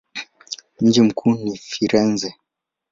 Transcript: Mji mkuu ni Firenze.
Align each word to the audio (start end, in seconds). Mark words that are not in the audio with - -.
Mji 0.81 1.01
mkuu 1.01 1.31
ni 1.35 1.57
Firenze. 1.57 2.35